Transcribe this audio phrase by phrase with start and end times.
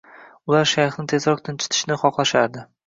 [0.51, 2.71] Ular shayxni tezroq tinchitishni xohlashardi